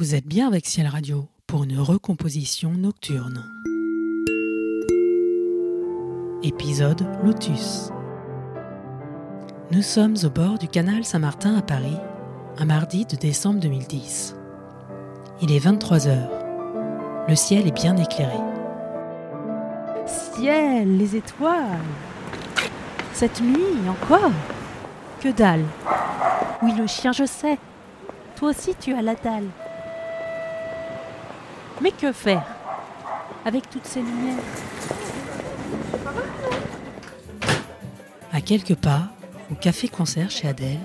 [0.00, 3.44] Vous êtes bien avec Ciel Radio pour une recomposition nocturne.
[6.42, 7.90] Épisode Lotus.
[9.70, 11.98] Nous sommes au bord du canal Saint-Martin à Paris,
[12.56, 14.36] un mardi de décembre 2010.
[15.42, 16.30] Il est 23h.
[17.28, 18.38] Le ciel est bien éclairé.
[20.06, 21.78] Ciel, les étoiles
[23.12, 24.32] Cette nuit encore
[25.20, 25.66] Que dalle
[26.62, 27.58] Oui, le chien, je sais.
[28.36, 29.50] Toi aussi, tu as la dalle.
[31.80, 32.44] Mais que faire
[33.44, 34.42] avec toutes ces lumières
[38.32, 39.08] À quelques pas,
[39.50, 40.78] au café-concert chez Adèle,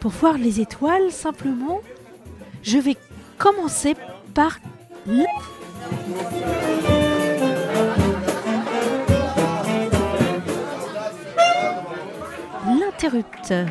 [0.00, 1.80] Pour voir les étoiles, simplement,
[2.62, 2.96] je vais
[3.38, 3.96] commencer
[4.34, 4.58] par...
[12.66, 13.66] L'interrupteur.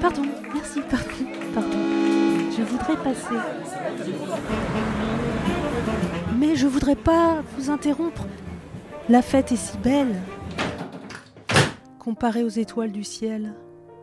[0.00, 0.22] Pardon,
[0.54, 1.08] merci, pardon,
[1.54, 2.03] pardon.
[2.56, 3.34] Je voudrais passer.
[6.38, 8.26] Mais je voudrais pas vous interrompre.
[9.08, 10.14] La fête est si belle.
[11.98, 13.54] Comparée aux étoiles du ciel.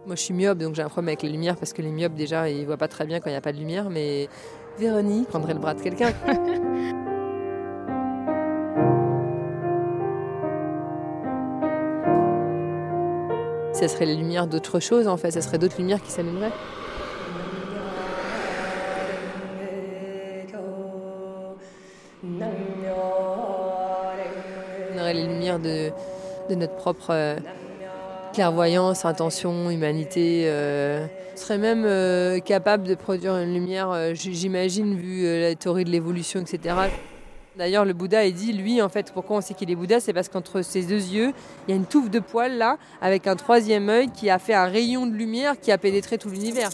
[0.06, 2.16] Moi, je suis myope, donc j'ai un problème avec les lumières parce que les myopes,
[2.16, 3.90] déjà, ils voient pas très bien quand il n'y a pas de lumière.
[3.90, 4.28] Mais
[4.78, 6.12] Véronique prendrait le bras de quelqu'un.
[13.74, 15.32] Ce serait les lumières d'autre chose, en fait.
[15.32, 16.52] Ce serait d'autres lumières qui s'allumeraient.
[22.24, 22.42] On
[25.00, 25.90] aurait les lumières de,
[26.50, 27.38] de notre propre euh,
[28.34, 30.44] clairvoyance, intention, humanité.
[30.46, 35.56] euh, on serait même euh, capable de produire une lumière, euh, j'imagine, vu euh, la
[35.56, 36.76] théorie de l'évolution, etc.
[37.58, 40.14] D'ailleurs, le Bouddha, il dit, lui, en fait, pourquoi on sait qu'il est Bouddha C'est
[40.14, 41.34] parce qu'entre ses deux yeux,
[41.68, 44.54] il y a une touffe de poils là, avec un troisième œil qui a fait
[44.54, 46.70] un rayon de lumière qui a pénétré tout l'univers.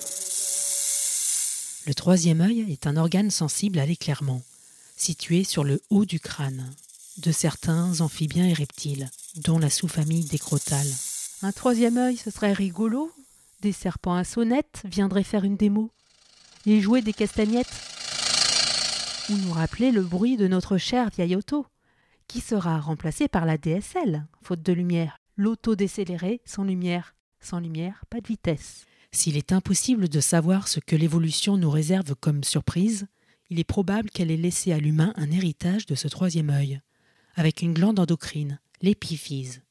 [1.88, 4.42] le troisième œil est un organe sensible à l'éclairement,
[4.98, 6.70] situé sur le haut du crâne,
[7.20, 10.92] de certains amphibiens et reptiles, dont la sous-famille des crotales.
[11.44, 13.12] Un troisième œil, ce serait rigolo.
[13.62, 15.92] Des serpents à sonnette viendraient faire une démo.
[16.66, 17.74] Et jouer des castagnettes.
[19.30, 21.66] Ou nous rappeler le bruit de notre cher vieil auto,
[22.28, 25.20] qui sera remplacé par la DSL, faute de lumière.
[25.38, 27.16] L'auto décéléré, sans lumière.
[27.40, 28.86] Sans lumière, pas de vitesse.
[29.12, 33.08] S'il est impossible de savoir ce que l'évolution nous réserve comme surprise,
[33.50, 36.82] il est probable qu'elle ait laissé à l'humain un héritage de ce troisième œil,
[37.36, 39.62] avec une glande endocrine, l'épiphyse.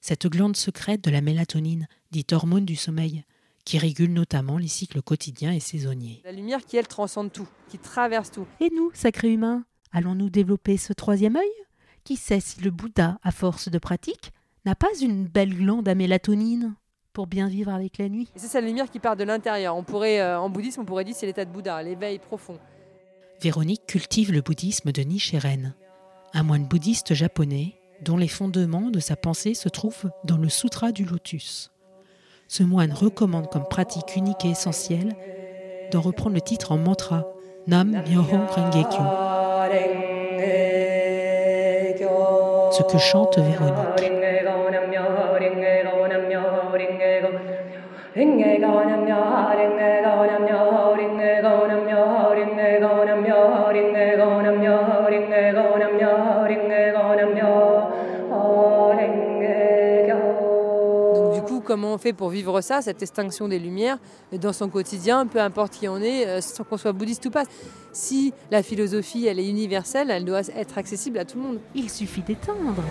[0.00, 3.24] Cette glande secrète de la mélatonine, dite hormone du sommeil,
[3.64, 6.20] qui régule notamment les cycles quotidiens et saisonniers.
[6.24, 8.46] La lumière qui, elle, transcende tout, qui traverse tout.
[8.60, 11.48] Et nous, sacrés humains, allons-nous développer ce troisième œil?
[12.04, 14.32] Qui sait si le Bouddha, à force de pratique,
[14.66, 16.74] n'a pas une belle glande à mélatonine
[17.14, 18.28] pour bien vivre avec la nuit?
[18.36, 19.74] Et c'est cette lumière qui part de l'intérieur.
[19.76, 22.58] On pourrait, euh, en bouddhisme, on pourrait dire c'est l'état de Bouddha, l'éveil profond.
[23.44, 25.74] Véronique cultive le bouddhisme de Nichiren,
[26.32, 30.92] un moine bouddhiste japonais dont les fondements de sa pensée se trouvent dans le Sutra
[30.92, 31.70] du Lotus.
[32.48, 35.14] Ce moine recommande comme pratique unique et essentielle
[35.92, 37.26] d'en reprendre le titre en mantra
[37.66, 39.02] Nam Myoho Renge Kyo,
[42.72, 43.74] ce que chante Véronique.
[61.14, 63.98] Donc du coup, comment on fait pour vivre ça, cette extinction des lumières,
[64.32, 67.44] dans son quotidien, peu importe qui on est, euh, sans qu'on soit bouddhiste ou pas?
[67.92, 71.58] Si la philosophie, elle est universelle, elle doit être accessible à tout le monde.
[71.74, 72.82] Il suffit d'éteindre.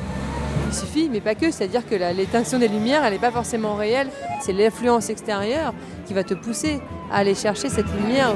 [0.67, 4.07] Il suffit, mais pas que, c'est-à-dire que l'extinction des lumières, elle n'est pas forcément réelle,
[4.41, 5.73] c'est l'influence extérieure
[6.05, 6.79] qui va te pousser
[7.11, 8.33] à aller chercher cette lumière.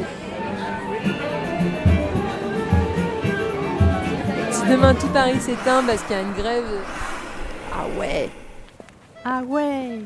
[4.72, 6.82] demain tout Paris s'éteint parce qu'il y a une grève,
[7.74, 8.30] ah ouais
[9.24, 10.02] Ah ouais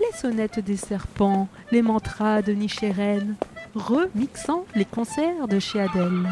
[0.00, 3.34] Les sonnettes des serpents, les mantras de Nichiren,
[3.74, 6.28] remixant les concerts de chez Adèle.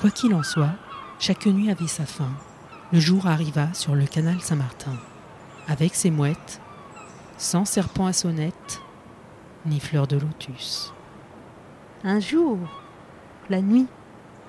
[0.00, 0.74] Quoi qu'il en soit,
[1.18, 2.30] chaque nuit avait sa fin.
[2.92, 4.96] Le jour arriva sur le canal Saint-Martin,
[5.68, 6.60] avec ses mouettes,
[7.38, 8.80] sans serpent à sonnette,
[9.64, 10.92] ni fleurs de lotus.
[12.04, 12.58] Un jour,
[13.50, 13.86] la nuit,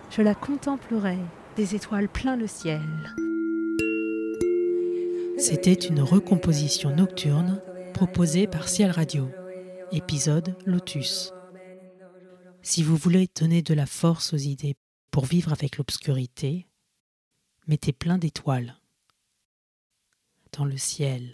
[0.10, 1.18] je la contemplerai,
[1.56, 2.82] des étoiles plein le ciel.
[5.38, 7.62] C'était une recomposition nocturne
[7.94, 9.30] proposée par Ciel Radio,
[9.92, 11.34] épisode Lotus.
[12.62, 14.76] Si vous voulez donner de la force aux idées
[15.12, 16.68] pour vivre avec l'obscurité,
[17.68, 18.76] mettez plein d'étoiles
[20.58, 21.30] dans le ciel.